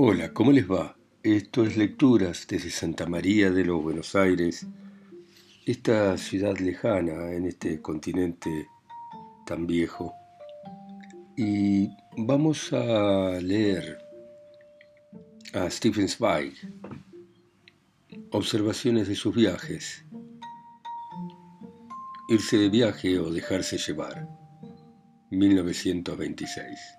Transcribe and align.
Hola, 0.00 0.32
¿cómo 0.32 0.52
les 0.52 0.70
va? 0.70 0.96
Esto 1.24 1.64
es 1.64 1.76
Lecturas 1.76 2.46
desde 2.46 2.70
Santa 2.70 3.06
María 3.06 3.50
de 3.50 3.64
los 3.64 3.82
Buenos 3.82 4.14
Aires, 4.14 4.64
esta 5.66 6.16
ciudad 6.16 6.56
lejana 6.58 7.32
en 7.32 7.46
este 7.46 7.82
continente 7.82 8.68
tan 9.44 9.66
viejo. 9.66 10.14
Y 11.36 11.88
vamos 12.16 12.72
a 12.72 13.40
leer 13.40 13.98
a 15.52 15.68
Stephen 15.68 16.08
Zweig, 16.08 16.54
Observaciones 18.30 19.08
de 19.08 19.16
sus 19.16 19.34
viajes, 19.34 20.04
Irse 22.28 22.56
de 22.56 22.68
viaje 22.68 23.18
o 23.18 23.32
dejarse 23.32 23.78
llevar, 23.78 24.28
1926. 25.32 26.97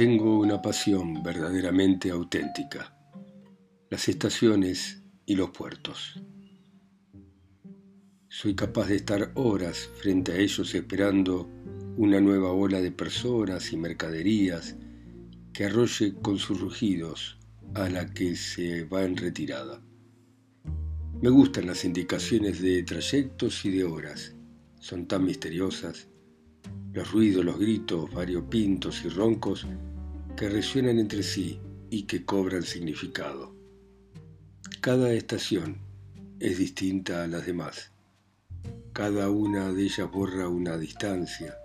Tengo 0.00 0.38
una 0.40 0.62
pasión 0.62 1.22
verdaderamente 1.22 2.08
auténtica, 2.08 2.96
las 3.90 4.08
estaciones 4.08 5.02
y 5.26 5.34
los 5.34 5.50
puertos. 5.50 6.22
Soy 8.26 8.54
capaz 8.54 8.88
de 8.88 8.96
estar 8.96 9.30
horas 9.34 9.90
frente 10.00 10.32
a 10.32 10.36
ellos 10.38 10.74
esperando 10.74 11.50
una 11.98 12.18
nueva 12.18 12.50
ola 12.50 12.80
de 12.80 12.92
personas 12.92 13.74
y 13.74 13.76
mercaderías 13.76 14.74
que 15.52 15.66
arrolle 15.66 16.14
con 16.14 16.38
sus 16.38 16.58
rugidos 16.62 17.38
a 17.74 17.90
la 17.90 18.06
que 18.06 18.36
se 18.36 18.84
va 18.84 19.04
en 19.04 19.18
retirada. 19.18 19.82
Me 21.20 21.28
gustan 21.28 21.66
las 21.66 21.84
indicaciones 21.84 22.62
de 22.62 22.84
trayectos 22.84 23.66
y 23.66 23.70
de 23.72 23.84
horas, 23.84 24.34
son 24.78 25.06
tan 25.06 25.26
misteriosas. 25.26 26.08
Los 26.92 27.12
ruidos, 27.12 27.44
los 27.44 27.58
gritos 27.58 28.10
variopintos 28.14 29.04
y 29.04 29.10
roncos 29.10 29.66
que 30.36 30.48
resuenan 30.48 30.98
entre 30.98 31.22
sí 31.22 31.60
y 31.90 32.04
que 32.04 32.24
cobran 32.24 32.62
significado. 32.62 33.54
Cada 34.80 35.12
estación 35.12 35.78
es 36.38 36.58
distinta 36.58 37.24
a 37.24 37.26
las 37.26 37.44
demás. 37.44 37.92
Cada 38.92 39.30
una 39.30 39.72
de 39.72 39.82
ellas 39.82 40.10
borra 40.10 40.48
una 40.48 40.78
distancia. 40.78 41.56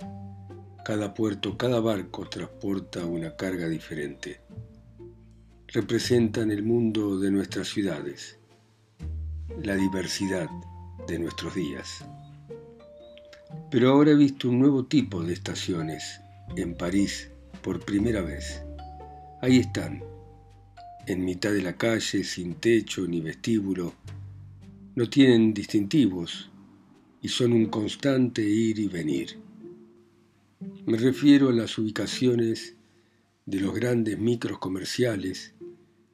Cada 0.83 1.13
puerto, 1.13 1.57
cada 1.57 1.79
barco 1.79 2.27
transporta 2.29 3.05
una 3.05 3.35
carga 3.35 3.67
diferente. 3.67 4.41
Representan 5.67 6.51
el 6.51 6.63
mundo 6.63 7.19
de 7.19 7.31
nuestras 7.31 7.69
ciudades, 7.69 8.37
la 9.63 9.75
diversidad 9.75 10.49
de 11.07 11.19
nuestros 11.19 11.55
días. 11.55 12.05
Pero 13.71 13.91
ahora 13.91 14.11
he 14.11 14.15
visto 14.15 14.49
un 14.49 14.59
nuevo 14.59 14.85
tipo 14.85 15.23
de 15.23 15.33
estaciones 15.33 16.19
en 16.55 16.75
París 16.75 17.31
por 17.65 17.83
primera 17.83 18.21
vez. 18.21 18.61
Ahí 19.41 19.57
están, 19.57 20.03
en 21.07 21.25
mitad 21.25 21.51
de 21.51 21.63
la 21.63 21.75
calle, 21.75 22.23
sin 22.23 22.53
techo 22.53 23.07
ni 23.07 23.21
vestíbulo. 23.21 23.95
No 24.93 25.09
tienen 25.09 25.51
distintivos 25.51 26.51
y 27.23 27.27
son 27.27 27.53
un 27.53 27.65
constante 27.65 28.43
ir 28.43 28.77
y 28.77 28.87
venir. 28.87 29.39
Me 30.85 30.95
refiero 30.95 31.49
a 31.49 31.53
las 31.53 31.75
ubicaciones 31.79 32.75
de 33.47 33.59
los 33.59 33.73
grandes 33.73 34.19
micros 34.19 34.59
comerciales 34.59 35.55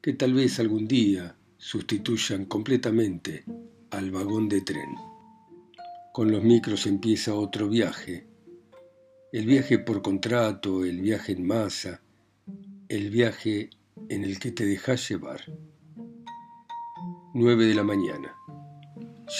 que 0.01 0.13
tal 0.13 0.33
vez 0.33 0.57
algún 0.57 0.87
día 0.87 1.35
sustituyan 1.57 2.45
completamente 2.45 3.43
al 3.89 4.09
vagón 4.09 4.47
de 4.47 4.61
tren. 4.61 4.95
Con 6.13 6.31
los 6.31 6.45
micros 6.45 6.87
empieza 6.87 7.35
otro 7.35 7.67
viaje, 7.67 8.30
el 9.31 9.45
viaje 9.45 9.79
por 9.79 10.01
contrato, 10.01 10.83
el 10.83 10.99
viaje 10.99 11.31
en 11.31 11.47
masa, 11.47 12.01
el 12.89 13.09
viaje 13.09 13.69
en 14.09 14.25
el 14.25 14.39
que 14.39 14.51
te 14.51 14.65
dejas 14.65 15.07
llevar. 15.07 15.41
9 17.33 17.65
de 17.65 17.73
la 17.73 17.83
mañana. 17.83 18.35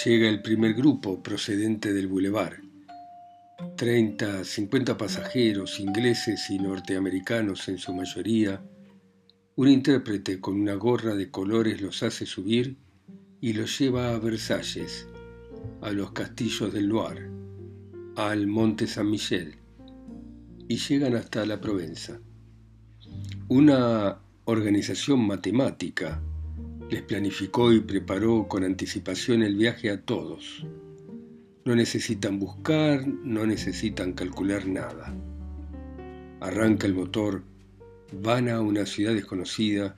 Llega 0.02 0.30
el 0.30 0.40
primer 0.40 0.72
grupo 0.72 1.22
procedente 1.22 1.92
del 1.92 2.06
bulevar. 2.06 2.62
30, 3.76 4.44
50 4.44 4.96
pasajeros, 4.96 5.78
ingleses 5.78 6.48
y 6.48 6.58
norteamericanos 6.58 7.68
en 7.68 7.76
su 7.76 7.92
mayoría. 7.92 8.64
Un 9.56 9.68
intérprete 9.68 10.40
con 10.40 10.58
una 10.58 10.74
gorra 10.74 11.14
de 11.14 11.30
colores 11.30 11.82
los 11.82 12.02
hace 12.02 12.24
subir 12.24 12.78
y 13.42 13.52
los 13.52 13.78
lleva 13.78 14.14
a 14.14 14.18
Versalles, 14.18 15.06
a 15.82 15.90
los 15.90 16.12
castillos 16.12 16.72
del 16.72 16.86
Loire, 16.86 17.28
al 18.16 18.46
Monte 18.46 18.86
San 18.86 19.10
Michel, 19.10 19.58
y 20.72 20.78
llegan 20.78 21.14
hasta 21.14 21.44
la 21.44 21.60
Provenza. 21.60 22.18
Una 23.48 24.18
organización 24.46 25.26
matemática 25.26 26.22
les 26.88 27.02
planificó 27.02 27.70
y 27.74 27.80
preparó 27.80 28.48
con 28.48 28.64
anticipación 28.64 29.42
el 29.42 29.54
viaje 29.54 29.90
a 29.90 30.00
todos. 30.00 30.64
No 31.66 31.76
necesitan 31.76 32.38
buscar, 32.38 33.06
no 33.06 33.44
necesitan 33.44 34.14
calcular 34.14 34.66
nada. 34.66 35.14
Arranca 36.40 36.86
el 36.86 36.94
motor, 36.94 37.42
van 38.22 38.48
a 38.48 38.62
una 38.62 38.86
ciudad 38.86 39.12
desconocida, 39.12 39.94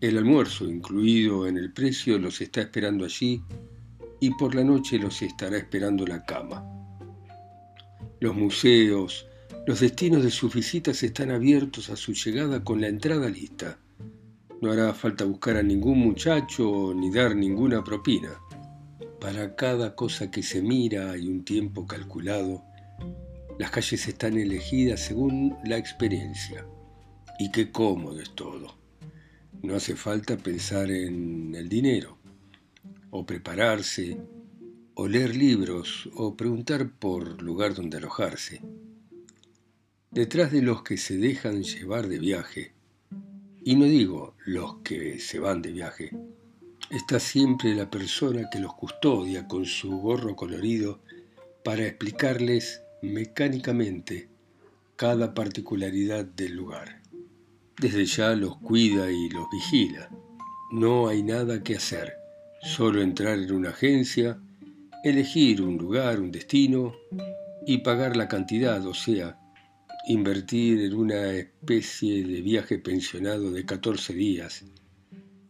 el 0.00 0.16
almuerzo 0.16 0.68
incluido 0.68 1.48
en 1.48 1.56
el 1.56 1.72
precio 1.72 2.20
los 2.20 2.40
está 2.40 2.60
esperando 2.60 3.04
allí 3.04 3.42
y 4.20 4.30
por 4.30 4.54
la 4.54 4.62
noche 4.62 4.96
los 4.96 5.20
estará 5.22 5.56
esperando 5.56 6.06
la 6.06 6.24
cama. 6.24 6.64
Los 8.20 8.36
museos, 8.36 9.26
los 9.66 9.80
destinos 9.80 10.22
de 10.22 10.30
sus 10.30 10.54
visitas 10.54 11.02
están 11.02 11.30
abiertos 11.30 11.88
a 11.88 11.96
su 11.96 12.12
llegada 12.12 12.62
con 12.62 12.82
la 12.82 12.88
entrada 12.88 13.30
lista. 13.30 13.78
No 14.60 14.70
hará 14.70 14.92
falta 14.92 15.24
buscar 15.24 15.56
a 15.56 15.62
ningún 15.62 16.00
muchacho 16.00 16.92
ni 16.94 17.10
dar 17.10 17.34
ninguna 17.34 17.82
propina. 17.82 18.30
Para 19.20 19.56
cada 19.56 19.94
cosa 19.94 20.30
que 20.30 20.42
se 20.42 20.60
mira 20.60 21.12
hay 21.12 21.28
un 21.28 21.44
tiempo 21.44 21.86
calculado. 21.86 22.62
Las 23.58 23.70
calles 23.70 24.06
están 24.06 24.36
elegidas 24.36 25.00
según 25.00 25.56
la 25.64 25.78
experiencia. 25.78 26.66
Y 27.38 27.50
qué 27.50 27.70
cómodo 27.70 28.20
es 28.20 28.34
todo. 28.34 28.76
No 29.62 29.76
hace 29.76 29.96
falta 29.96 30.36
pensar 30.36 30.90
en 30.90 31.54
el 31.54 31.70
dinero, 31.70 32.18
o 33.10 33.24
prepararse, 33.24 34.18
o 34.94 35.08
leer 35.08 35.34
libros, 35.34 36.10
o 36.14 36.36
preguntar 36.36 36.90
por 36.90 37.40
lugar 37.40 37.74
donde 37.74 37.96
alojarse. 37.96 38.60
Detrás 40.14 40.52
de 40.52 40.62
los 40.62 40.84
que 40.84 40.96
se 40.96 41.16
dejan 41.16 41.64
llevar 41.64 42.06
de 42.06 42.20
viaje, 42.20 42.72
y 43.64 43.74
no 43.74 43.84
digo 43.86 44.36
los 44.46 44.76
que 44.84 45.18
se 45.18 45.40
van 45.40 45.60
de 45.60 45.72
viaje, 45.72 46.12
está 46.88 47.18
siempre 47.18 47.74
la 47.74 47.90
persona 47.90 48.48
que 48.48 48.60
los 48.60 48.74
custodia 48.74 49.48
con 49.48 49.66
su 49.66 49.98
gorro 49.98 50.36
colorido 50.36 51.00
para 51.64 51.84
explicarles 51.84 52.80
mecánicamente 53.02 54.28
cada 54.94 55.34
particularidad 55.34 56.24
del 56.24 56.54
lugar. 56.54 57.02
Desde 57.80 58.06
ya 58.06 58.36
los 58.36 58.56
cuida 58.58 59.10
y 59.10 59.28
los 59.30 59.48
vigila. 59.50 60.10
No 60.70 61.08
hay 61.08 61.24
nada 61.24 61.64
que 61.64 61.74
hacer, 61.74 62.12
solo 62.62 63.02
entrar 63.02 63.40
en 63.40 63.50
una 63.50 63.70
agencia, 63.70 64.38
elegir 65.02 65.60
un 65.60 65.76
lugar, 65.76 66.20
un 66.20 66.30
destino 66.30 66.94
y 67.66 67.78
pagar 67.78 68.16
la 68.16 68.28
cantidad, 68.28 68.86
o 68.86 68.94
sea, 68.94 69.40
invertir 70.06 70.80
en 70.80 70.94
una 70.94 71.32
especie 71.32 72.24
de 72.24 72.42
viaje 72.42 72.78
pensionado 72.78 73.50
de 73.50 73.64
14 73.64 74.12
días, 74.14 74.64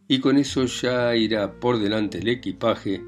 y 0.07 0.19
con 0.19 0.37
eso 0.37 0.65
ya 0.65 1.15
irá 1.15 1.59
por 1.59 1.79
delante 1.79 2.19
el 2.19 2.27
equipaje 2.27 3.01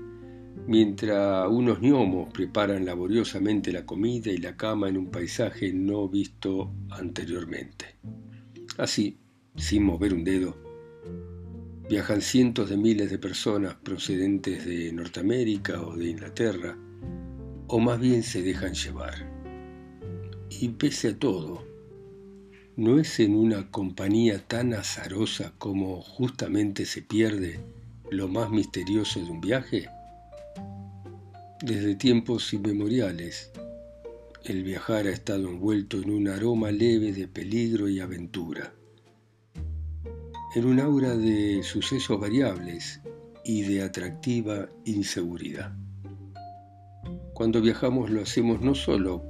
mientras 0.67 1.47
unos 1.49 1.79
gnomos 1.79 2.29
preparan 2.33 2.85
laboriosamente 2.85 3.71
la 3.71 3.85
comida 3.85 4.31
y 4.31 4.37
la 4.37 4.57
cama 4.57 4.89
en 4.89 4.97
un 4.97 5.09
paisaje 5.09 5.71
no 5.71 6.09
visto 6.09 6.71
anteriormente. 6.89 7.95
Así, 8.77 9.17
sin 9.55 9.83
mover 9.83 10.13
un 10.13 10.23
dedo, 10.23 10.57
viajan 11.89 12.21
cientos 12.21 12.69
de 12.69 12.77
miles 12.77 13.09
de 13.09 13.17
personas 13.17 13.75
procedentes 13.75 14.65
de 14.65 14.91
Norteamérica 14.91 15.81
o 15.81 15.95
de 15.95 16.09
Inglaterra, 16.09 16.77
o 17.67 17.79
más 17.79 17.99
bien 17.99 18.23
se 18.23 18.41
dejan 18.41 18.73
llevar. 18.73 19.36
Y 20.49 20.69
pese 20.69 21.09
a 21.09 21.19
todo, 21.19 21.63
¿no 22.75 22.99
es 22.99 23.19
en 23.19 23.35
una 23.35 23.69
compañía 23.69 24.39
tan 24.47 24.73
azarosa 24.73 25.53
como 25.57 26.01
justamente 26.01 26.85
se 26.85 27.01
pierde 27.01 27.59
lo 28.09 28.27
más 28.27 28.49
misterioso 28.49 29.19
de 29.19 29.29
un 29.29 29.41
viaje? 29.41 29.89
Desde 31.61 31.95
tiempos 31.95 32.53
inmemoriales, 32.53 33.51
el 34.45 34.63
viajar 34.63 35.07
ha 35.07 35.11
estado 35.11 35.49
envuelto 35.49 35.97
en 35.97 36.11
un 36.11 36.29
aroma 36.29 36.71
leve 36.71 37.11
de 37.11 37.27
peligro 37.27 37.89
y 37.89 37.99
aventura, 37.99 38.73
en 40.55 40.65
un 40.65 40.79
aura 40.79 41.15
de 41.17 41.61
sucesos 41.61 42.19
variables 42.19 43.01
y 43.43 43.63
de 43.63 43.83
atractiva 43.83 44.69
inseguridad. 44.85 45.75
Cuando 47.33 47.61
viajamos 47.61 48.09
lo 48.09 48.21
hacemos 48.21 48.61
no 48.61 48.73
solo 48.73 49.29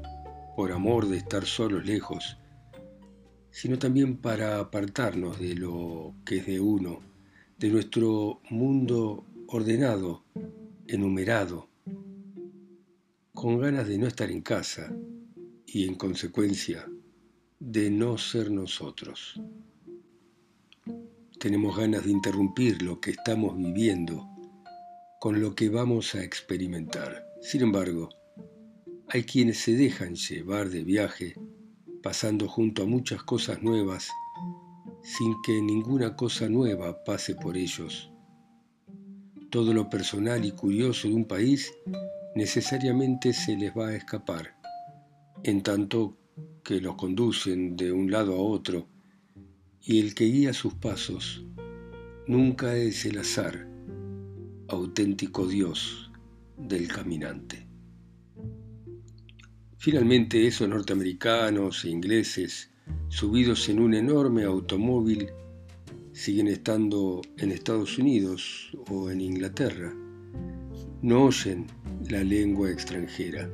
por 0.57 0.71
amor 0.71 1.07
de 1.07 1.17
estar 1.17 1.45
solos 1.45 1.85
lejos, 1.85 2.35
sino 3.51 3.77
también 3.77 4.17
para 4.17 4.57
apartarnos 4.57 5.39
de 5.39 5.53
lo 5.53 6.15
que 6.25 6.37
es 6.37 6.47
de 6.47 6.59
uno, 6.59 6.99
de 7.59 7.69
nuestro 7.69 8.41
mundo 8.49 9.23
ordenado, 9.49 10.23
enumerado, 10.87 11.69
con 13.35 13.59
ganas 13.59 13.87
de 13.87 13.99
no 13.99 14.07
estar 14.07 14.31
en 14.31 14.41
casa 14.41 14.91
y 15.67 15.85
en 15.85 15.93
consecuencia 15.93 16.89
de 17.59 17.91
no 17.91 18.17
ser 18.17 18.49
nosotros. 18.49 19.39
Tenemos 21.39 21.77
ganas 21.77 22.03
de 22.03 22.09
interrumpir 22.09 22.81
lo 22.81 22.99
que 22.99 23.11
estamos 23.11 23.55
viviendo 23.55 24.27
con 25.19 25.39
lo 25.39 25.53
que 25.53 25.69
vamos 25.69 26.15
a 26.15 26.23
experimentar. 26.23 27.27
Sin 27.43 27.61
embargo, 27.61 28.09
hay 29.09 29.23
quienes 29.23 29.59
se 29.59 29.73
dejan 29.73 30.15
llevar 30.15 30.69
de 30.69 30.83
viaje, 30.83 31.35
pasando 32.03 32.47
junto 32.47 32.83
a 32.83 32.85
muchas 32.85 33.23
cosas 33.23 33.63
nuevas, 33.63 34.09
sin 35.01 35.33
que 35.43 35.61
ninguna 35.61 36.15
cosa 36.17 36.49
nueva 36.49 37.03
pase 37.05 37.35
por 37.35 37.55
ellos. 37.55 38.11
Todo 39.49 39.73
lo 39.73 39.89
personal 39.89 40.43
y 40.43 40.51
curioso 40.51 41.07
de 41.07 41.13
un 41.13 41.25
país 41.25 41.73
necesariamente 42.35 43.31
se 43.31 43.55
les 43.55 43.71
va 43.71 43.87
a 43.87 43.95
escapar, 43.95 44.57
en 45.43 45.63
tanto 45.63 46.17
que 46.61 46.81
los 46.81 46.95
conducen 46.95 47.77
de 47.77 47.93
un 47.93 48.11
lado 48.11 48.33
a 48.33 48.41
otro, 48.41 48.89
y 49.81 50.01
el 50.01 50.15
que 50.15 50.25
guía 50.25 50.51
sus 50.51 50.73
pasos 50.73 51.45
nunca 52.27 52.75
es 52.75 53.05
el 53.05 53.19
azar, 53.19 53.69
auténtico 54.67 55.47
Dios 55.47 56.11
del 56.57 56.89
caminante. 56.89 57.66
Finalmente 59.87 60.45
esos 60.45 60.67
norteamericanos 60.67 61.85
e 61.85 61.89
ingleses, 61.89 62.69
subidos 63.07 63.69
en 63.69 63.79
un 63.79 63.93
enorme 63.93 64.43
automóvil, 64.43 65.29
siguen 66.11 66.49
estando 66.49 67.21
en 67.37 67.53
Estados 67.53 67.97
Unidos 67.97 68.69
o 68.89 69.09
en 69.09 69.21
Inglaterra. 69.21 69.93
No 71.01 71.23
oyen 71.23 71.67
la 72.09 72.21
lengua 72.21 72.69
extranjera, 72.69 73.49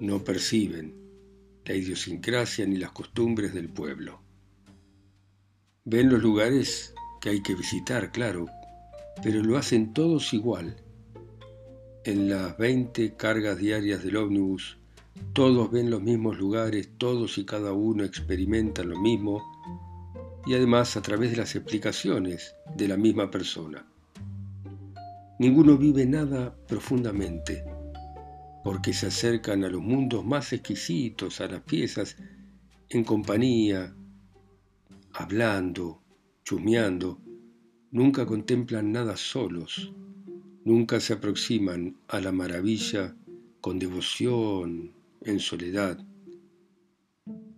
no 0.00 0.22
perciben 0.22 0.94
la 1.64 1.74
idiosincrasia 1.74 2.66
ni 2.66 2.76
las 2.76 2.90
costumbres 2.90 3.54
del 3.54 3.70
pueblo. 3.70 4.20
Ven 5.86 6.10
los 6.10 6.22
lugares 6.22 6.92
que 7.22 7.30
hay 7.30 7.42
que 7.42 7.54
visitar, 7.54 8.12
claro, 8.12 8.44
pero 9.22 9.42
lo 9.42 9.56
hacen 9.56 9.94
todos 9.94 10.34
igual. 10.34 10.76
En 12.04 12.28
las 12.28 12.58
20 12.58 13.16
cargas 13.16 13.56
diarias 13.56 14.04
del 14.04 14.18
ómnibus, 14.18 14.76
todos 15.32 15.70
ven 15.70 15.90
los 15.90 16.02
mismos 16.02 16.38
lugares, 16.38 16.90
todos 16.98 17.38
y 17.38 17.44
cada 17.44 17.72
uno 17.72 18.04
experimentan 18.04 18.88
lo 18.88 19.00
mismo 19.00 19.42
y 20.46 20.54
además 20.54 20.96
a 20.96 21.02
través 21.02 21.32
de 21.32 21.36
las 21.38 21.54
explicaciones 21.56 22.54
de 22.74 22.88
la 22.88 22.96
misma 22.96 23.30
persona. 23.30 23.84
Ninguno 25.38 25.76
vive 25.76 26.06
nada 26.06 26.56
profundamente, 26.66 27.64
porque 28.64 28.94
se 28.94 29.08
acercan 29.08 29.64
a 29.64 29.68
los 29.68 29.82
mundos 29.82 30.24
más 30.24 30.52
exquisitos, 30.52 31.40
a 31.40 31.48
las 31.48 31.60
piezas, 31.60 32.16
en 32.88 33.04
compañía, 33.04 33.94
hablando, 35.12 36.00
chusmeando, 36.44 37.20
nunca 37.90 38.24
contemplan 38.24 38.92
nada 38.92 39.16
solos, 39.16 39.92
nunca 40.64 41.00
se 41.00 41.12
aproximan 41.12 41.96
a 42.08 42.20
la 42.20 42.32
maravilla 42.32 43.14
con 43.60 43.78
devoción, 43.78 44.92
en 45.26 45.40
soledad. 45.40 45.98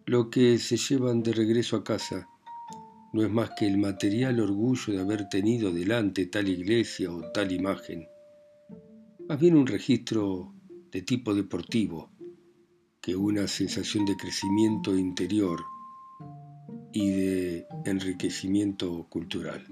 Lo 0.06 0.30
que 0.30 0.58
se 0.58 0.76
llevan 0.76 1.22
de 1.22 1.32
regreso 1.32 1.76
a 1.76 1.84
casa 1.84 2.28
no 3.12 3.22
es 3.22 3.30
más 3.30 3.50
que 3.58 3.66
el 3.66 3.78
material 3.78 4.40
orgullo 4.40 4.92
de 4.92 5.00
haber 5.00 5.28
tenido 5.28 5.72
delante 5.72 6.26
tal 6.26 6.48
iglesia 6.48 7.12
o 7.12 7.30
tal 7.32 7.52
imagen, 7.52 8.06
más 9.28 9.38
bien 9.38 9.56
un 9.56 9.66
registro 9.66 10.54
de 10.90 11.02
tipo 11.02 11.34
deportivo 11.34 12.10
que 13.00 13.14
una 13.14 13.46
sensación 13.46 14.04
de 14.06 14.16
crecimiento 14.16 14.96
interior 14.96 15.60
y 16.92 17.10
de 17.10 17.66
enriquecimiento 17.84 19.06
cultural. 19.08 19.64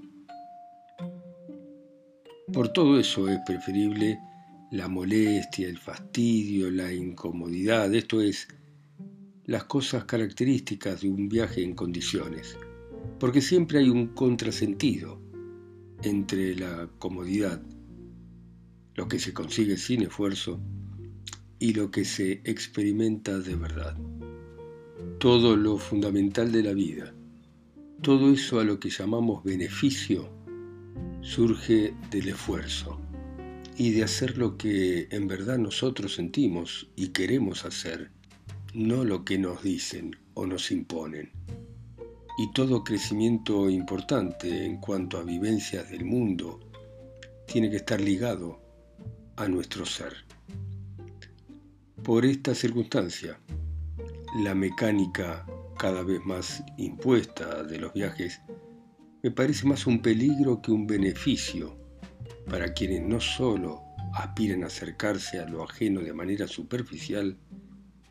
Por 2.53 2.69
todo 2.69 2.99
eso 2.99 3.27
es 3.27 3.39
preferible 3.45 4.19
la 4.71 4.87
molestia, 4.89 5.67
el 5.67 5.77
fastidio, 5.77 6.69
la 6.69 6.91
incomodidad, 6.91 7.93
esto 7.93 8.21
es, 8.21 8.47
las 9.45 9.63
cosas 9.63 10.03
características 10.03 11.01
de 11.01 11.09
un 11.09 11.29
viaje 11.29 11.63
en 11.63 11.73
condiciones, 11.73 12.57
porque 13.19 13.41
siempre 13.41 13.79
hay 13.79 13.89
un 13.89 14.07
contrasentido 14.07 15.21
entre 16.03 16.55
la 16.55 16.89
comodidad, 16.99 17.61
lo 18.95 19.07
que 19.07 19.19
se 19.19 19.33
consigue 19.33 19.77
sin 19.77 20.01
esfuerzo, 20.01 20.59
y 21.59 21.73
lo 21.73 21.89
que 21.89 22.05
se 22.05 22.41
experimenta 22.43 23.39
de 23.39 23.55
verdad. 23.55 23.97
Todo 25.17 25.55
lo 25.55 25.77
fundamental 25.77 26.51
de 26.51 26.63
la 26.63 26.73
vida, 26.73 27.15
todo 28.01 28.31
eso 28.31 28.59
a 28.59 28.63
lo 28.63 28.79
que 28.79 28.89
llamamos 28.89 29.43
beneficio, 29.43 30.29
surge 31.21 31.93
del 32.11 32.29
esfuerzo 32.29 33.06
y 33.79 33.91
de 33.91 34.03
hacer 34.03 34.39
lo 34.39 34.57
que 34.57 35.07
en 35.11 35.27
verdad 35.27 35.59
nosotros 35.59 36.15
sentimos 36.15 36.89
y 36.95 37.09
queremos 37.09 37.63
hacer, 37.63 38.09
no 38.73 39.05
lo 39.05 39.23
que 39.23 39.37
nos 39.37 39.61
dicen 39.61 40.17
o 40.33 40.47
nos 40.47 40.71
imponen. 40.71 41.31
Y 42.39 42.51
todo 42.53 42.83
crecimiento 42.83 43.69
importante 43.69 44.65
en 44.65 44.77
cuanto 44.77 45.19
a 45.19 45.23
vivencias 45.23 45.91
del 45.91 46.05
mundo 46.05 46.59
tiene 47.45 47.69
que 47.69 47.77
estar 47.77 48.01
ligado 48.01 48.59
a 49.35 49.47
nuestro 49.47 49.85
ser. 49.85 50.13
Por 52.03 52.25
esta 52.25 52.55
circunstancia, 52.55 53.39
la 54.43 54.55
mecánica 54.55 55.45
cada 55.77 56.01
vez 56.01 56.19
más 56.25 56.63
impuesta 56.77 57.61
de 57.63 57.77
los 57.77 57.93
viajes 57.93 58.41
me 59.21 59.29
parece 59.29 59.67
más 59.67 59.85
un 59.85 60.01
peligro 60.01 60.61
que 60.63 60.71
un 60.71 60.87
beneficio 60.87 61.86
para 62.49 62.73
quienes 62.73 63.01
no 63.01 63.19
solo 63.19 63.83
aspiran 64.13 64.63
a 64.63 64.67
acercarse 64.67 65.39
a 65.39 65.47
lo 65.47 65.63
ajeno 65.63 66.01
de 66.01 66.13
manera 66.13 66.47
superficial, 66.47 67.37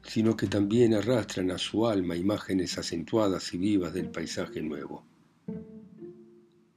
sino 0.03 0.37
que 0.37 0.47
también 0.47 0.95
arrastran 0.95 1.51
a 1.51 1.59
su 1.59 1.87
alma 1.87 2.17
imágenes 2.17 2.79
acentuadas 2.79 3.53
y 3.55 3.59
vivas 3.59 3.93
del 3.93 4.11
paisaje 4.11 4.63
nuevo. 4.63 5.05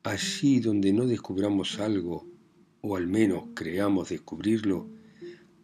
Allí 0.04 0.60
donde 0.60 0.94
no 0.94 1.06
descubramos 1.06 1.80
algo, 1.80 2.26
o 2.82 2.96
al 2.96 3.08
menos 3.08 3.50
creamos 3.54 4.10
descubrirlo, 4.10 4.90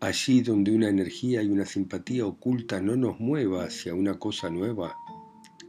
allí 0.01 0.41
donde 0.41 0.71
una 0.71 0.89
energía 0.89 1.41
y 1.41 1.47
una 1.47 1.65
simpatía 1.65 2.25
oculta 2.25 2.81
no 2.81 2.95
nos 2.95 3.19
mueva 3.19 3.63
hacia 3.63 3.95
una 3.95 4.19
cosa 4.19 4.49
nueva, 4.49 4.95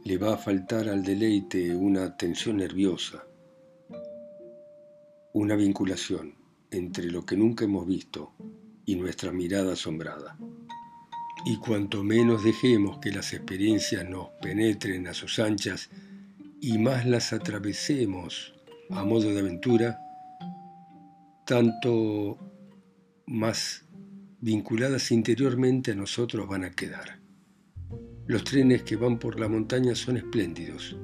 le 0.03 0.17
va 0.17 0.33
a 0.33 0.37
faltar 0.37 0.89
al 0.89 1.03
deleite 1.03 1.75
una 1.75 2.15
tensión 2.15 2.57
nerviosa, 2.57 3.25
una 5.33 5.55
vinculación 5.55 6.35
entre 6.71 7.05
lo 7.05 7.25
que 7.25 7.37
nunca 7.37 7.65
hemos 7.65 7.87
visto 7.87 8.33
y 8.85 8.95
nuestra 8.95 9.31
mirada 9.31 9.73
asombrada. 9.73 10.37
Y 11.45 11.57
cuanto 11.57 12.03
menos 12.03 12.43
dejemos 12.43 12.99
que 12.99 13.11
las 13.11 13.33
experiencias 13.33 14.09
nos 14.09 14.29
penetren 14.41 15.07
a 15.07 15.13
sus 15.13 15.39
anchas 15.39 15.89
y 16.59 16.77
más 16.77 17.05
las 17.05 17.33
atravesemos 17.33 18.53
a 18.89 19.03
modo 19.03 19.31
de 19.33 19.39
aventura, 19.39 19.99
tanto 21.45 22.37
más 23.25 23.85
vinculadas 24.39 25.11
interiormente 25.11 25.91
a 25.91 25.95
nosotros 25.95 26.47
van 26.47 26.63
a 26.63 26.71
quedar. 26.71 27.19
Los 28.25 28.43
trenes 28.43 28.83
que 28.83 28.95
van 28.95 29.19
por 29.19 29.39
la 29.39 29.47
montaña 29.47 29.95
son 29.95 30.17
espléndidos. 30.17 30.97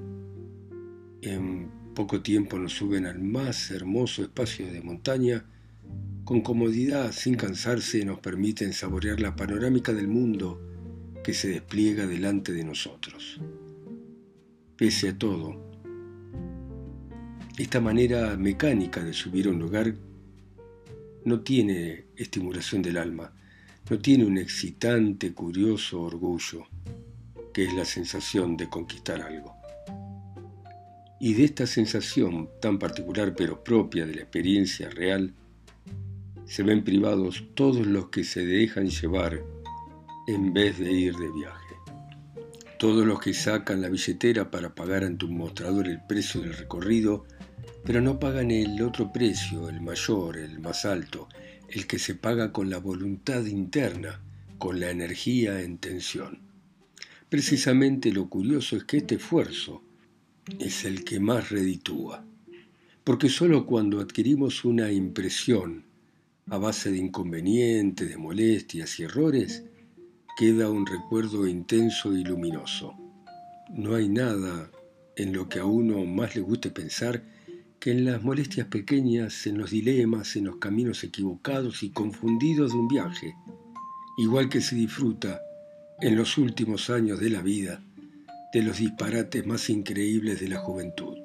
Poco 1.94 2.22
tiempo 2.22 2.58
nos 2.58 2.74
suben 2.74 3.06
al 3.06 3.20
más 3.20 3.72
hermoso 3.72 4.24
espacio 4.24 4.72
de 4.72 4.82
montaña. 4.82 5.46
Con 6.24 6.42
comodidad, 6.42 7.12
sin 7.12 7.36
cansarse, 7.36 8.04
nos 8.06 8.20
permiten 8.20 8.74
saborear 8.74 9.20
la 9.20 9.36
panorámica 9.36 9.94
del 9.94 10.08
mundo 10.08 10.62
que 11.24 11.34
se 11.34 11.50
despliega 11.50 12.08
delante 12.08 12.52
de 12.52 12.64
nosotros. 12.64 13.40
Pese 14.76 15.10
a 15.10 15.18
todo, 15.18 15.56
esta 17.58 17.80
manera 17.80 18.36
mecánica 18.38 19.04
de 19.04 19.14
subir 19.14 19.48
a 19.48 19.52
un 19.52 19.60
lugar 19.60 19.94
no 21.26 21.42
tiene 21.42 22.06
estimulación 22.16 22.82
del 22.82 22.98
alma, 22.98 23.34
no 23.90 24.00
tiene 24.00 24.26
un 24.26 24.38
excitante, 24.38 25.34
curioso 25.34 26.02
orgullo 26.02 26.66
que 27.54 27.66
es 27.66 27.74
la 27.74 27.86
sensación 27.86 28.58
de 28.58 28.68
conquistar 28.68 29.22
algo. 29.22 29.63
Y 31.26 31.36
de 31.36 31.46
esta 31.46 31.66
sensación 31.66 32.50
tan 32.60 32.78
particular 32.78 33.34
pero 33.34 33.64
propia 33.64 34.06
de 34.06 34.14
la 34.14 34.24
experiencia 34.24 34.90
real, 34.90 35.34
se 36.44 36.64
ven 36.64 36.84
privados 36.84 37.46
todos 37.54 37.88
los 37.88 38.10
que 38.10 38.26
se 38.26 38.46
dejan 38.46 38.90
llevar 38.90 39.42
en 40.28 40.52
vez 40.52 40.80
de 40.80 40.92
ir 40.92 41.16
de 41.16 41.32
viaje. 41.32 41.76
Todos 42.78 43.06
los 43.08 43.22
que 43.22 43.34
sacan 43.34 43.82
la 43.82 43.88
billetera 43.88 44.52
para 44.52 44.76
pagar 44.76 45.06
ante 45.06 45.24
un 45.24 45.38
mostrador 45.38 45.88
el 45.88 46.02
precio 46.06 46.42
del 46.42 46.58
recorrido, 46.58 47.26
pero 47.86 48.02
no 48.02 48.20
pagan 48.20 48.52
el 48.52 48.82
otro 48.82 49.14
precio, 49.14 49.70
el 49.70 49.80
mayor, 49.80 50.36
el 50.36 50.60
más 50.60 50.84
alto, 50.84 51.30
el 51.70 51.88
que 51.88 52.00
se 52.00 52.16
paga 52.16 52.52
con 52.52 52.70
la 52.70 52.80
voluntad 52.80 53.46
interna, 53.46 54.20
con 54.58 54.78
la 54.82 54.92
energía 54.92 55.62
en 55.62 55.78
tensión. 55.78 56.42
Precisamente 57.30 58.12
lo 58.12 58.28
curioso 58.28 58.76
es 58.76 58.84
que 58.84 58.98
este 58.98 59.16
esfuerzo 59.16 59.84
es 60.60 60.86
el 60.86 61.04
que 61.04 61.20
más 61.20 61.50
reditúa, 61.50 62.26
porque 63.04 63.30
sólo 63.30 63.66
cuando 63.66 64.00
adquirimos 64.00 64.66
una 64.66 64.92
impresión 64.92 65.86
a 66.50 66.58
base 66.58 66.92
de 66.92 66.98
inconvenientes, 66.98 68.10
de 68.10 68.18
molestias 68.18 69.00
y 69.00 69.04
errores, 69.04 69.64
queda 70.38 70.70
un 70.70 70.86
recuerdo 70.86 71.48
intenso 71.48 72.16
y 72.16 72.24
luminoso. 72.24 72.96
No 73.70 73.96
hay 73.96 74.10
nada 74.10 74.70
en 75.16 75.34
lo 75.34 75.48
que 75.48 75.60
a 75.60 75.66
uno 75.66 76.06
más 76.06 76.36
le 76.36 76.42
guste 76.42 76.72
pensar 76.72 77.24
que 77.80 77.92
en 77.92 78.06
las 78.06 78.24
molestias 78.24 78.68
pequeñas, 78.68 79.46
en 79.48 79.58
los 79.58 79.72
dilemas, 79.72 80.36
en 80.36 80.46
los 80.46 80.58
caminos 80.58 81.04
equivocados 81.04 81.84
y 81.84 81.92
confundidos 81.92 82.72
de 82.72 82.78
un 82.78 82.88
viaje, 82.88 83.36
igual 84.18 84.50
que 84.50 84.62
se 84.62 84.76
disfruta 84.76 85.42
en 86.02 86.16
los 86.16 86.38
últimos 86.38 86.90
años 86.90 87.20
de 87.20 87.30
la 87.30 87.42
vida 87.42 87.84
de 88.54 88.62
los 88.62 88.78
disparates 88.78 89.46
más 89.46 89.70
increíbles 89.70 90.40
de 90.40 90.50
la 90.50 90.60
juventud. 90.60 91.18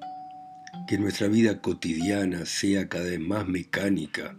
Que 0.88 0.98
nuestra 0.98 1.28
vida 1.28 1.60
cotidiana 1.60 2.46
sea 2.46 2.88
cada 2.88 3.04
vez 3.04 3.20
más 3.20 3.46
mecánica, 3.46 4.36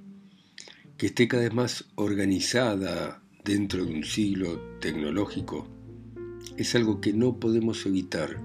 que 0.98 1.08
esté 1.08 1.28
cada 1.28 1.44
vez 1.44 1.54
más 1.54 1.86
organizada 1.96 3.22
dentro 3.44 3.86
de 3.86 3.94
un 3.94 4.04
siglo 4.04 4.60
tecnológico 4.80 5.68
es 6.60 6.76
algo 6.76 7.00
que 7.00 7.14
no 7.14 7.40
podemos 7.40 7.86
evitar 7.86 8.42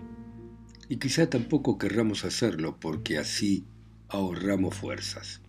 y 0.88 0.96
quizá 0.96 1.28
tampoco 1.28 1.78
querramos 1.78 2.24
hacerlo 2.24 2.76
porque 2.78 3.18
así 3.18 3.64
ahorramos 4.08 4.76
fuerzas. 4.76 5.40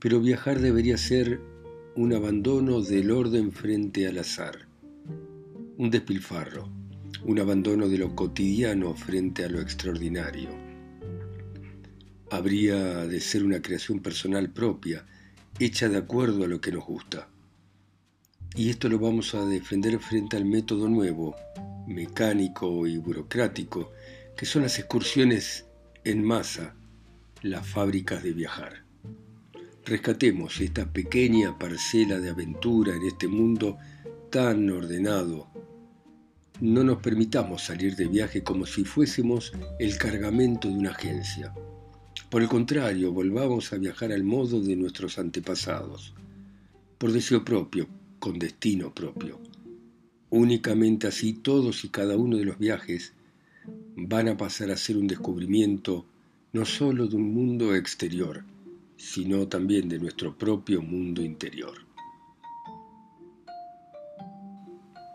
Pero 0.00 0.20
viajar 0.20 0.58
debería 0.58 0.96
ser 0.96 1.40
un 1.94 2.12
abandono 2.14 2.82
del 2.82 3.12
orden 3.12 3.52
frente 3.52 4.08
al 4.08 4.18
azar, 4.18 4.66
un 5.76 5.90
despilfarro, 5.90 6.68
un 7.24 7.38
abandono 7.38 7.88
de 7.88 7.98
lo 7.98 8.14
cotidiano 8.14 8.94
frente 8.94 9.44
a 9.44 9.48
lo 9.48 9.60
extraordinario. 9.60 10.50
Habría 12.30 13.06
de 13.06 13.20
ser 13.20 13.44
una 13.44 13.60
creación 13.60 14.00
personal 14.00 14.50
propia, 14.50 15.04
hecha 15.58 15.88
de 15.88 15.98
acuerdo 15.98 16.44
a 16.44 16.48
lo 16.48 16.60
que 16.60 16.72
nos 16.72 16.84
gusta 16.84 17.28
y 18.54 18.68
esto 18.68 18.88
lo 18.88 18.98
vamos 18.98 19.34
a 19.34 19.44
defender 19.44 19.98
frente 20.00 20.36
al 20.36 20.44
método 20.44 20.88
nuevo, 20.88 21.36
mecánico 21.86 22.86
y 22.86 22.98
burocrático, 22.98 23.92
que 24.36 24.44
son 24.44 24.62
las 24.62 24.78
excursiones 24.78 25.66
en 26.04 26.24
masa, 26.24 26.74
las 27.42 27.66
fábricas 27.66 28.22
de 28.22 28.32
viajar. 28.32 28.84
Rescatemos 29.84 30.60
esta 30.60 30.92
pequeña 30.92 31.58
parcela 31.58 32.18
de 32.18 32.30
aventura 32.30 32.94
en 32.94 33.06
este 33.06 33.28
mundo 33.28 33.78
tan 34.30 34.68
ordenado. 34.68 35.49
No 36.60 36.84
nos 36.84 36.98
permitamos 36.98 37.62
salir 37.62 37.96
de 37.96 38.06
viaje 38.06 38.42
como 38.42 38.66
si 38.66 38.84
fuésemos 38.84 39.52
el 39.78 39.96
cargamento 39.96 40.68
de 40.68 40.74
una 40.74 40.90
agencia. 40.90 41.54
Por 42.28 42.42
el 42.42 42.48
contrario, 42.48 43.12
volvamos 43.12 43.72
a 43.72 43.78
viajar 43.78 44.12
al 44.12 44.24
modo 44.24 44.60
de 44.60 44.76
nuestros 44.76 45.18
antepasados, 45.18 46.12
por 46.98 47.12
deseo 47.12 47.46
propio, 47.46 47.88
con 48.18 48.38
destino 48.38 48.94
propio. 48.94 49.40
Únicamente 50.28 51.06
así 51.06 51.32
todos 51.32 51.82
y 51.84 51.88
cada 51.88 52.18
uno 52.18 52.36
de 52.36 52.44
los 52.44 52.58
viajes 52.58 53.14
van 53.96 54.28
a 54.28 54.36
pasar 54.36 54.70
a 54.70 54.76
ser 54.76 54.98
un 54.98 55.06
descubrimiento 55.06 56.04
no 56.52 56.66
sólo 56.66 57.06
de 57.06 57.16
un 57.16 57.32
mundo 57.32 57.74
exterior, 57.74 58.44
sino 58.98 59.48
también 59.48 59.88
de 59.88 59.98
nuestro 59.98 60.36
propio 60.36 60.82
mundo 60.82 61.22
interior. 61.22 61.89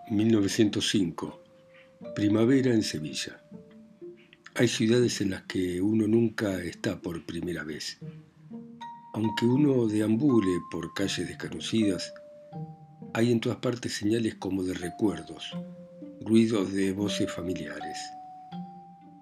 1905. 0.09 1.41
Primavera 2.13 2.73
en 2.73 2.83
Sevilla. 2.83 3.41
Hay 4.53 4.67
ciudades 4.67 5.19
en 5.21 5.31
las 5.31 5.43
que 5.43 5.81
uno 5.81 6.07
nunca 6.07 6.61
está 6.61 7.01
por 7.01 7.25
primera 7.25 7.63
vez. 7.63 7.97
Aunque 9.13 9.45
uno 9.45 9.87
deambule 9.87 10.59
por 10.69 10.93
calles 10.93 11.27
desconocidas, 11.27 12.13
hay 13.13 13.31
en 13.31 13.39
todas 13.39 13.57
partes 13.57 13.93
señales 13.93 14.35
como 14.35 14.63
de 14.63 14.75
recuerdos, 14.75 15.51
ruidos 16.21 16.71
de 16.73 16.91
voces 16.91 17.31
familiares. 17.31 17.97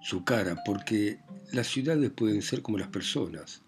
Su 0.01 0.25
cara, 0.25 0.63
porque 0.65 1.19
las 1.53 1.67
ciudades 1.67 2.11
pueden 2.11 2.41
ser 2.41 2.61
como 2.61 2.77
las 2.77 2.89
personas, 2.89 3.61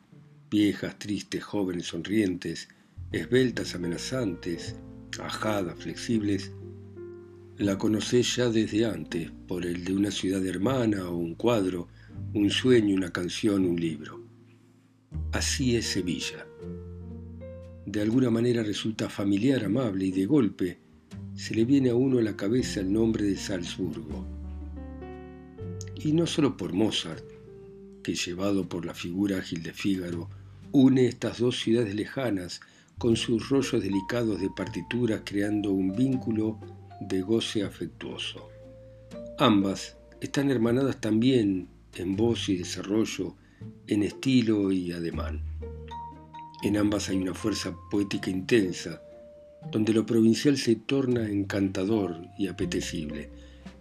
viejas, 0.49 0.99
tristes, 0.99 1.43
jóvenes, 1.43 1.87
sonrientes, 1.87 2.67
esbeltas, 3.11 3.73
amenazantes, 3.73 4.75
ajadas, 5.19 5.75
flexibles. 5.79 6.51
La 7.57 7.77
conocés 7.77 8.35
ya 8.35 8.49
desde 8.49 8.85
antes, 8.85 9.31
por 9.47 9.65
el 9.65 9.83
de 9.83 9.93
una 9.93 10.11
ciudad 10.11 10.45
hermana 10.45 11.09
o 11.09 11.15
un 11.15 11.35
cuadro, 11.35 11.87
un 12.33 12.49
sueño, 12.49 12.95
una 12.95 13.11
canción, 13.11 13.65
un 13.65 13.79
libro. 13.79 14.21
Así 15.31 15.75
es 15.75 15.85
Sevilla 15.85 16.45
de 17.85 18.01
alguna 18.01 18.31
manera 18.31 18.63
resulta 18.63 19.09
familiar, 19.09 19.63
amable 19.63 20.07
y 20.07 20.11
de 20.11 20.25
golpe 20.25 20.79
se 21.35 21.53
le 21.53 21.65
viene 21.65 21.91
a 21.91 21.95
uno 21.95 22.17
a 22.17 22.23
la 22.23 22.35
cabeza 22.35 22.79
el 22.79 22.91
nombre 22.91 23.23
de 23.23 23.37
Salzburgo. 23.37 24.25
Y 25.95 26.11
no 26.11 26.25
solo 26.25 26.57
por 26.57 26.73
Mozart, 26.73 27.23
que 28.03 28.15
llevado 28.15 28.67
por 28.67 28.85
la 28.85 28.93
figura 28.93 29.37
ágil 29.37 29.63
de 29.63 29.71
Fígaro, 29.71 30.29
une 30.71 31.05
estas 31.05 31.39
dos 31.39 31.59
ciudades 31.59 31.93
lejanas 31.95 32.59
con 32.97 33.15
sus 33.15 33.49
rollos 33.49 33.83
delicados 33.83 34.41
de 34.41 34.49
partituras 34.49 35.21
creando 35.23 35.71
un 35.71 35.95
vínculo 35.95 36.59
de 36.99 37.21
goce 37.21 37.63
afectuoso. 37.63 38.49
Ambas 39.37 39.97
están 40.21 40.49
hermanadas 40.49 41.01
también 41.01 41.67
en 41.95 42.15
voz 42.15 42.49
y 42.49 42.57
desarrollo, 42.57 43.35
en 43.87 44.03
estilo 44.03 44.71
y 44.71 44.91
ademán. 44.91 45.41
En 46.63 46.77
ambas 46.77 47.09
hay 47.09 47.17
una 47.17 47.33
fuerza 47.33 47.75
poética 47.91 48.29
intensa, 48.29 49.01
donde 49.71 49.93
lo 49.93 50.05
provincial 50.05 50.57
se 50.57 50.75
torna 50.75 51.27
encantador 51.27 52.27
y 52.37 52.47
apetecible, 52.47 53.29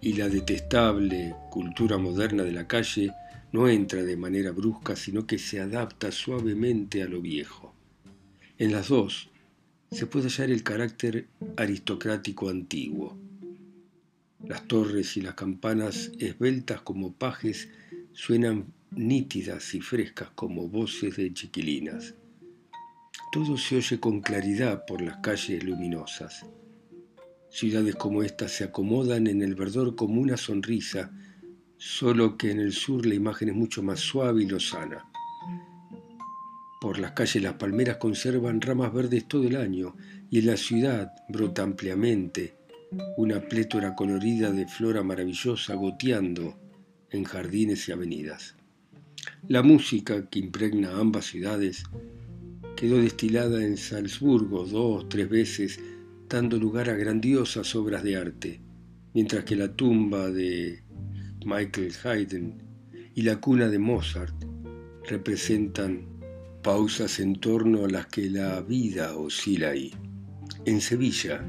y 0.01 0.15
la 0.15 0.29
detestable 0.29 1.35
cultura 1.51 1.99
moderna 1.99 2.43
de 2.43 2.53
la 2.53 2.67
calle 2.67 3.13
no 3.53 3.69
entra 3.69 4.03
de 4.03 4.17
manera 4.17 4.51
brusca, 4.51 4.97
sino 4.97 5.27
que 5.27 5.39
se 5.39 5.61
adapta 5.61 6.11
suavemente 6.11 7.03
a 7.03 7.09
lo 7.09 7.21
viejo. 7.21 7.75
En 8.59 8.73
las 8.73 8.89
dos 8.89 9.31
se 9.95 10.07
puede 10.07 10.29
hallar 10.29 10.51
el 10.51 10.65
carácter 10.65 11.29
aristocrático 11.57 12.49
antiguo. 12.49 13.17
Las 14.45 14.67
torres 14.67 15.17
y 15.17 15.21
las 15.21 15.35
campanas 15.35 16.11
esbeltas 16.19 16.81
como 16.83 17.13
pajes 17.13 17.69
suenan 18.13 18.67
nítidas 18.91 19.73
y 19.73 19.81
frescas 19.81 20.31
como 20.35 20.69
voces 20.69 21.17
de 21.17 21.33
chiquilinas. 21.33 22.15
Todo 23.31 23.57
se 23.57 23.77
oye 23.77 24.01
con 24.01 24.21
claridad 24.21 24.85
por 24.85 25.01
las 25.01 25.19
calles 25.19 25.63
luminosas. 25.63 26.45
Ciudades 27.49 27.95
como 27.95 28.25
estas 28.25 28.51
se 28.51 28.65
acomodan 28.65 29.29
en 29.29 29.43
el 29.43 29.55
verdor 29.55 29.95
como 29.95 30.21
una 30.21 30.37
sonrisa, 30.37 31.13
solo 31.77 32.37
que 32.37 32.51
en 32.51 32.59
el 32.59 32.73
sur 32.73 33.07
la 33.07 33.15
imagen 33.15 33.51
es 33.51 33.55
mucho 33.55 33.81
más 33.81 34.01
suave 34.01 34.43
y 34.43 34.47
lozana. 34.47 35.05
Por 36.85 36.99
las 36.99 37.13
calles 37.13 37.43
las 37.43 37.55
palmeras 37.55 37.97
conservan 37.97 38.61
ramas 38.61 38.93
verdes 38.93 39.27
todo 39.27 39.45
el 39.45 39.57
año 39.57 39.97
y 40.29 40.41
en 40.41 40.47
la 40.49 40.59
ciudad 40.59 41.15
brota 41.31 41.63
ampliamente 41.63 42.57
una 43.17 43.41
plétora 43.41 43.95
colorida 43.95 44.53
de 44.53 44.69
flora 44.69 45.03
maravillosa 45.03 45.77
goteando 45.77 46.59
en 47.09 47.25
jardines 47.25 47.89
y 47.89 47.93
avenidas. 47.93 48.57
La 49.49 49.63
música 49.63 50.29
que 50.29 50.39
impregna 50.41 50.99
ambas 50.99 51.25
ciudades 51.25 51.85
quedó 52.77 52.99
destilada 52.99 53.65
en 53.65 53.79
Salzburgo 53.79 54.67
dos, 54.67 55.09
tres 55.09 55.31
veces, 55.31 55.81
dando 56.29 56.59
lugar 56.59 56.91
a 56.91 56.97
grandiosas 56.97 57.75
obras 57.75 58.03
de 58.03 58.17
arte, 58.17 58.61
mientras 59.15 59.45
que 59.45 59.57
la 59.57 59.75
tumba 59.75 60.31
de 60.31 60.83
Michael 61.47 61.95
Haydn 62.05 62.63
y 63.15 63.23
la 63.23 63.41
cuna 63.41 63.69
de 63.69 63.79
Mozart 63.79 64.35
representan 65.09 66.14
pausas 66.65 67.21
en 67.21 67.37
torno 67.37 67.85
a 67.85 67.89
las 67.89 68.07
que 68.07 68.31
la 68.31 68.63
vida 68.63 69.15
oscila 69.19 69.69
ahí. 69.69 69.93
En 70.65 70.81
Sevilla, 70.81 71.45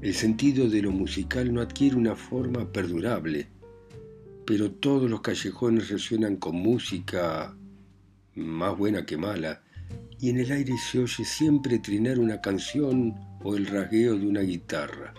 el 0.00 0.14
sentido 0.14 0.70
de 0.70 0.82
lo 0.82 0.92
musical 0.92 1.52
no 1.52 1.60
adquiere 1.60 1.96
una 1.96 2.14
forma 2.14 2.70
perdurable, 2.70 3.48
pero 4.46 4.70
todos 4.70 5.10
los 5.10 5.20
callejones 5.20 5.88
resuenan 5.88 6.36
con 6.36 6.54
música 6.54 7.56
más 8.36 8.78
buena 8.78 9.04
que 9.04 9.16
mala, 9.16 9.64
y 10.20 10.30
en 10.30 10.38
el 10.38 10.52
aire 10.52 10.74
se 10.78 11.00
oye 11.00 11.24
siempre 11.24 11.80
trinar 11.80 12.20
una 12.20 12.40
canción 12.40 13.16
o 13.42 13.56
el 13.56 13.66
rasgueo 13.66 14.16
de 14.16 14.28
una 14.28 14.42
guitarra. 14.42 15.12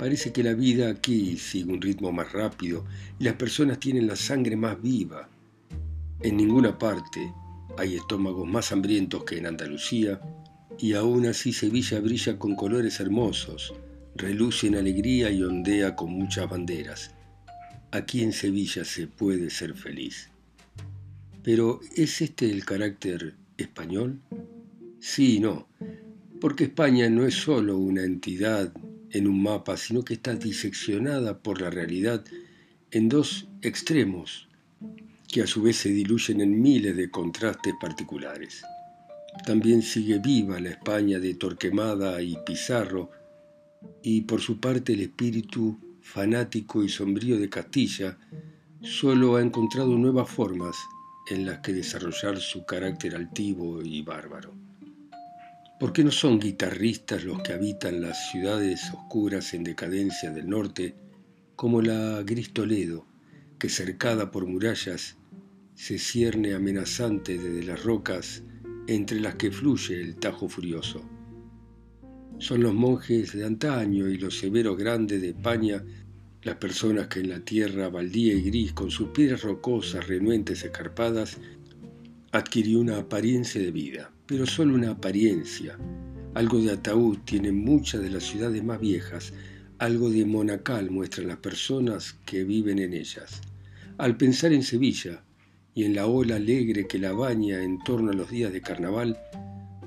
Parece 0.00 0.32
que 0.32 0.42
la 0.42 0.54
vida 0.54 0.90
aquí 0.90 1.38
sigue 1.38 1.72
un 1.72 1.80
ritmo 1.80 2.10
más 2.10 2.32
rápido 2.32 2.84
y 3.20 3.22
las 3.22 3.34
personas 3.34 3.78
tienen 3.78 4.08
la 4.08 4.16
sangre 4.16 4.56
más 4.56 4.82
viva. 4.82 5.28
En 6.22 6.36
ninguna 6.36 6.76
parte 6.76 7.32
hay 7.76 7.96
estómagos 7.96 8.46
más 8.46 8.72
hambrientos 8.72 9.24
que 9.24 9.38
en 9.38 9.46
Andalucía 9.46 10.20
y 10.78 10.94
aún 10.94 11.26
así 11.26 11.52
Sevilla 11.52 12.00
brilla 12.00 12.38
con 12.38 12.54
colores 12.54 13.00
hermosos, 13.00 13.74
reluce 14.14 14.66
en 14.66 14.76
alegría 14.76 15.30
y 15.30 15.42
ondea 15.42 15.94
con 15.94 16.10
muchas 16.10 16.48
banderas. 16.48 17.14
Aquí 17.90 18.22
en 18.22 18.32
Sevilla 18.32 18.84
se 18.84 19.06
puede 19.06 19.50
ser 19.50 19.74
feliz. 19.74 20.30
Pero 21.42 21.80
¿es 21.96 22.20
este 22.20 22.50
el 22.50 22.64
carácter 22.64 23.34
español? 23.56 24.20
Sí 25.00 25.36
y 25.36 25.40
no, 25.40 25.68
porque 26.40 26.64
España 26.64 27.10
no 27.10 27.26
es 27.26 27.34
solo 27.34 27.76
una 27.76 28.04
entidad 28.04 28.72
en 29.10 29.26
un 29.26 29.42
mapa, 29.42 29.76
sino 29.76 30.04
que 30.04 30.14
está 30.14 30.34
diseccionada 30.34 31.42
por 31.42 31.60
la 31.60 31.70
realidad 31.70 32.24
en 32.90 33.08
dos 33.08 33.48
extremos 33.60 34.48
que 35.32 35.40
a 35.40 35.46
su 35.46 35.62
vez 35.62 35.78
se 35.78 35.88
diluyen 35.88 36.42
en 36.42 36.60
miles 36.60 36.94
de 36.94 37.10
contrastes 37.10 37.72
particulares. 37.80 38.62
También 39.46 39.80
sigue 39.80 40.18
viva 40.18 40.60
la 40.60 40.68
España 40.68 41.18
de 41.18 41.32
Torquemada 41.34 42.20
y 42.20 42.36
Pizarro, 42.44 43.10
y 44.02 44.20
por 44.20 44.42
su 44.42 44.60
parte 44.60 44.92
el 44.92 45.00
espíritu 45.00 45.80
fanático 46.02 46.84
y 46.84 46.90
sombrío 46.90 47.38
de 47.38 47.48
Castilla 47.48 48.18
solo 48.82 49.36
ha 49.36 49.40
encontrado 49.40 49.96
nuevas 49.96 50.28
formas 50.28 50.76
en 51.30 51.46
las 51.46 51.60
que 51.60 51.72
desarrollar 51.72 52.38
su 52.38 52.66
carácter 52.66 53.16
altivo 53.16 53.80
y 53.80 54.02
bárbaro. 54.02 54.52
¿Por 55.80 55.94
qué 55.94 56.04
no 56.04 56.10
son 56.10 56.38
guitarristas 56.40 57.24
los 57.24 57.40
que 57.40 57.54
habitan 57.54 58.02
las 58.02 58.30
ciudades 58.30 58.92
oscuras 58.92 59.54
en 59.54 59.64
decadencia 59.64 60.30
del 60.30 60.50
norte, 60.50 60.94
como 61.56 61.80
la 61.80 62.22
Gris 62.22 62.52
Toledo, 62.52 63.06
que 63.58 63.70
cercada 63.70 64.30
por 64.30 64.46
murallas 64.46 65.16
se 65.82 65.98
cierne 65.98 66.54
amenazante 66.54 67.36
desde 67.36 67.64
las 67.64 67.82
rocas 67.82 68.44
entre 68.86 69.18
las 69.18 69.34
que 69.34 69.50
fluye 69.50 70.00
el 70.00 70.14
Tajo 70.14 70.48
furioso? 70.48 71.02
Son 72.38 72.62
los 72.62 72.72
monjes 72.72 73.32
de 73.32 73.44
antaño 73.44 74.08
y 74.08 74.16
los 74.16 74.38
severos 74.38 74.76
grandes 74.76 75.20
de 75.20 75.30
España 75.30 75.82
las 76.42 76.54
personas 76.54 77.08
que 77.08 77.18
en 77.18 77.30
la 77.30 77.40
tierra 77.40 77.88
baldía 77.88 78.32
y 78.32 78.42
gris, 78.42 78.72
con 78.72 78.92
sus 78.92 79.08
piedras 79.08 79.42
rocosas, 79.42 80.06
renuentes, 80.06 80.62
escarpadas, 80.62 81.38
adquirió 82.30 82.78
una 82.78 82.98
apariencia 82.98 83.60
de 83.60 83.72
vida 83.72 84.12
pero 84.24 84.46
solo 84.46 84.76
una 84.76 84.92
apariencia. 84.92 85.76
Algo 86.34 86.60
de 86.60 86.70
ataúd 86.70 87.18
tienen 87.24 87.56
muchas 87.56 88.02
de 88.02 88.10
las 88.10 88.22
ciudades 88.22 88.62
más 88.62 88.78
viejas, 88.78 89.32
algo 89.78 90.10
de 90.10 90.24
monacal 90.26 90.92
muestran 90.92 91.26
las 91.26 91.38
personas 91.38 92.14
que 92.24 92.44
viven 92.44 92.78
en 92.78 92.94
ellas. 92.94 93.40
Al 93.98 94.16
pensar 94.16 94.52
en 94.52 94.62
Sevilla 94.62 95.24
y 95.74 95.84
en 95.84 95.94
la 95.94 96.06
ola 96.06 96.36
alegre 96.36 96.86
que 96.86 96.98
la 96.98 97.12
baña 97.12 97.62
en 97.62 97.78
torno 97.78 98.10
a 98.10 98.14
los 98.14 98.30
días 98.30 98.52
de 98.52 98.60
carnaval, 98.60 99.18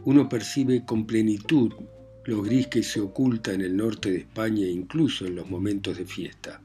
uno 0.04 0.30
percibe 0.30 0.86
con 0.86 1.06
plenitud 1.06 1.72
lo 2.26 2.42
gris 2.42 2.68
que 2.68 2.84
se 2.84 3.00
oculta 3.00 3.54
en 3.54 3.62
el 3.62 3.78
norte 3.78 4.12
de 4.12 4.18
España 4.18 4.68
incluso 4.68 5.26
en 5.26 5.36
los 5.36 5.50
momentos 5.50 5.98
de 5.98 6.06
fiesta. 6.06 6.62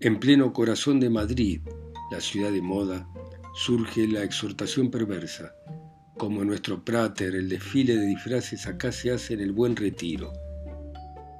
En 0.00 0.18
pleno 0.18 0.52
corazón 0.52 1.00
de 1.00 1.10
Madrid, 1.10 1.60
la 2.10 2.20
ciudad 2.20 2.50
de 2.50 2.62
moda, 2.62 3.06
surge 3.54 4.06
la 4.06 4.22
exhortación 4.22 4.90
perversa, 4.90 5.54
como 6.16 6.44
nuestro 6.46 6.82
Prater, 6.82 7.34
el 7.34 7.50
desfile 7.50 7.94
de 7.96 8.06
disfraces 8.06 8.66
acá 8.66 8.90
se 8.90 9.10
hace 9.10 9.34
en 9.34 9.40
el 9.40 9.52
buen 9.52 9.76
retiro. 9.76 10.32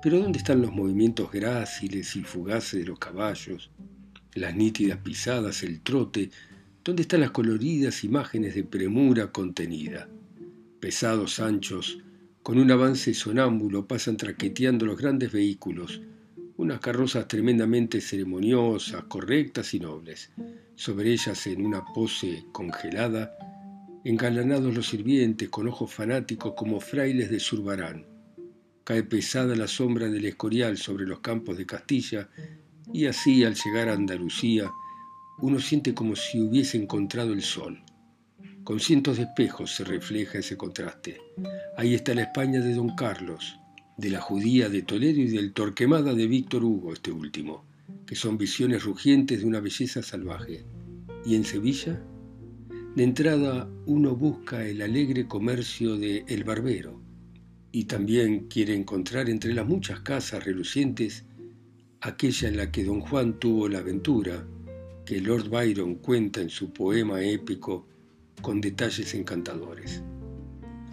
Pero 0.02 0.20
¿dónde 0.20 0.38
están 0.38 0.60
los 0.60 0.70
movimientos 0.70 1.32
gráciles 1.32 2.14
y 2.14 2.22
fugaces 2.22 2.80
de 2.80 2.86
los 2.86 2.98
caballos, 2.98 3.70
las 4.34 4.54
nítidas 4.54 4.98
pisadas, 4.98 5.62
el 5.62 5.80
trote? 5.80 6.30
¿Dónde 6.86 7.02
están 7.02 7.22
las 7.22 7.32
coloridas 7.32 8.04
imágenes 8.04 8.54
de 8.54 8.62
premura 8.62 9.32
contenida? 9.32 10.08
Pesados 10.78 11.40
anchos, 11.40 11.98
con 12.44 12.60
un 12.60 12.70
avance 12.70 13.12
sonámbulo, 13.12 13.88
pasan 13.88 14.16
traqueteando 14.16 14.86
los 14.86 14.96
grandes 14.96 15.32
vehículos, 15.32 16.00
unas 16.56 16.78
carrozas 16.78 17.26
tremendamente 17.26 18.00
ceremoniosas, 18.00 19.02
correctas 19.08 19.74
y 19.74 19.80
nobles. 19.80 20.30
Sobre 20.76 21.10
ellas, 21.10 21.44
en 21.48 21.66
una 21.66 21.84
pose 21.92 22.44
congelada, 22.52 23.36
engalanados 24.04 24.72
los 24.72 24.86
sirvientes 24.86 25.48
con 25.48 25.66
ojos 25.66 25.92
fanáticos 25.92 26.54
como 26.56 26.78
frailes 26.78 27.30
de 27.30 27.40
Zurbarán. 27.40 28.06
Cae 28.84 29.02
pesada 29.02 29.56
la 29.56 29.66
sombra 29.66 30.06
del 30.08 30.24
escorial 30.24 30.76
sobre 30.76 31.04
los 31.04 31.18
campos 31.18 31.58
de 31.58 31.66
Castilla 31.66 32.28
y 32.92 33.06
así 33.06 33.42
al 33.42 33.56
llegar 33.56 33.88
a 33.88 33.94
Andalucía 33.94 34.70
uno 35.38 35.60
siente 35.60 35.94
como 35.94 36.16
si 36.16 36.40
hubiese 36.40 36.78
encontrado 36.78 37.32
el 37.32 37.42
sol. 37.42 37.82
Con 38.64 38.80
cientos 38.80 39.18
de 39.18 39.24
espejos 39.24 39.74
se 39.74 39.84
refleja 39.84 40.38
ese 40.38 40.56
contraste. 40.56 41.20
Ahí 41.76 41.94
está 41.94 42.14
la 42.14 42.22
España 42.22 42.60
de 42.60 42.74
Don 42.74 42.96
Carlos, 42.96 43.58
de 43.96 44.10
la 44.10 44.20
judía 44.20 44.68
de 44.68 44.82
Toledo 44.82 45.20
y 45.20 45.28
del 45.28 45.52
Torquemada 45.52 46.14
de 46.14 46.26
Víctor 46.26 46.64
Hugo, 46.64 46.92
este 46.92 47.12
último, 47.12 47.64
que 48.06 48.16
son 48.16 48.38
visiones 48.38 48.84
rugientes 48.84 49.40
de 49.40 49.46
una 49.46 49.60
belleza 49.60 50.02
salvaje. 50.02 50.64
¿Y 51.24 51.34
en 51.34 51.44
Sevilla? 51.44 52.02
De 52.94 53.04
entrada 53.04 53.68
uno 53.84 54.16
busca 54.16 54.66
el 54.66 54.80
alegre 54.80 55.28
comercio 55.28 55.96
de 55.96 56.24
El 56.28 56.44
Barbero 56.44 57.02
y 57.72 57.84
también 57.84 58.48
quiere 58.48 58.74
encontrar 58.74 59.28
entre 59.28 59.52
las 59.52 59.66
muchas 59.66 60.00
casas 60.00 60.44
relucientes 60.44 61.26
aquella 62.00 62.48
en 62.48 62.56
la 62.56 62.72
que 62.72 62.84
don 62.84 63.00
Juan 63.00 63.38
tuvo 63.38 63.68
la 63.68 63.78
aventura 63.78 64.46
que 65.06 65.20
Lord 65.20 65.48
Byron 65.48 65.94
cuenta 65.94 66.40
en 66.40 66.50
su 66.50 66.72
poema 66.72 67.22
épico 67.22 67.86
con 68.42 68.60
detalles 68.60 69.14
encantadores. 69.14 70.02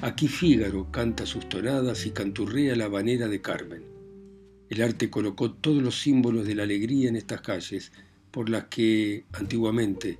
Aquí 0.01 0.27
Fígaro 0.27 0.91
canta 0.91 1.25
sus 1.25 1.49
tonadas 1.49 2.05
y 2.05 2.11
canturrea 2.11 2.75
la 2.75 2.87
banera 2.87 3.27
de 3.27 3.41
Carmen. 3.41 3.83
El 4.69 4.83
arte 4.83 5.09
colocó 5.09 5.51
todos 5.51 5.81
los 5.81 5.99
símbolos 5.99 6.45
de 6.45 6.55
la 6.55 6.63
alegría 6.63 7.09
en 7.09 7.15
estas 7.15 7.41
calles 7.41 7.91
por 8.31 8.49
las 8.49 8.65
que 8.65 9.25
antiguamente 9.33 10.19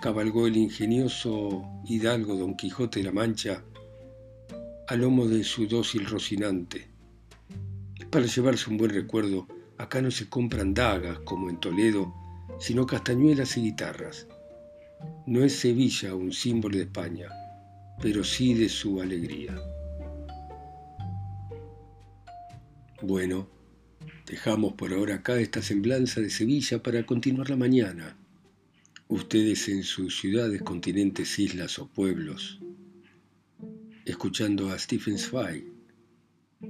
cabalgó 0.00 0.46
el 0.46 0.56
ingenioso 0.56 1.64
hidalgo 1.86 2.36
Don 2.36 2.56
Quijote 2.56 3.00
de 3.00 3.06
la 3.06 3.12
Mancha 3.12 3.64
al 4.86 5.00
lomo 5.00 5.26
de 5.26 5.42
su 5.42 5.66
dócil 5.66 6.06
Rocinante. 6.06 6.86
Para 8.10 8.26
llevarse 8.26 8.70
un 8.70 8.78
buen 8.78 8.92
recuerdo, 8.92 9.48
acá 9.76 10.00
no 10.00 10.10
se 10.12 10.28
compran 10.28 10.72
dagas 10.72 11.18
como 11.20 11.50
en 11.50 11.58
Toledo, 11.58 12.14
sino 12.58 12.86
castañuelas 12.86 13.56
y 13.56 13.62
guitarras. 13.62 14.26
No 15.26 15.44
es 15.44 15.54
Sevilla 15.54 16.14
un 16.14 16.32
símbolo 16.32 16.76
de 16.76 16.84
España, 16.84 17.28
pero 18.00 18.24
sí 18.24 18.54
de 18.54 18.68
su 18.68 19.00
alegría. 19.00 19.54
Bueno, 23.02 23.48
dejamos 24.26 24.74
por 24.74 24.92
ahora 24.92 25.16
acá 25.16 25.38
esta 25.38 25.62
semblanza 25.62 26.20
de 26.20 26.30
Sevilla 26.30 26.82
para 26.82 27.06
continuar 27.06 27.50
la 27.50 27.56
mañana 27.56 28.16
ustedes 29.08 29.68
en 29.70 29.84
sus 29.84 30.20
ciudades, 30.20 30.60
continentes, 30.60 31.38
islas 31.38 31.78
o 31.78 31.88
pueblos, 31.88 32.60
escuchando 34.04 34.70
a 34.70 34.78
Stephen 34.78 35.18
Zweig 35.18 35.64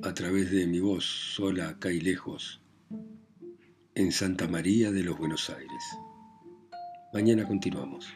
a 0.03 0.15
través 0.15 0.53
de 0.53 0.67
mi 0.69 0.79
voz 0.79 1.05
sola 1.05 1.71
acá 1.71 1.91
y 1.91 2.01
lejos, 2.01 2.61
en 3.99 4.13
Santa 4.13 4.47
María 4.47 4.93
de 4.93 5.03
los 5.03 5.19
Buenos 5.19 5.51
Aires. 5.51 5.99
Mañana 7.13 7.45
continuamos. 7.49 8.07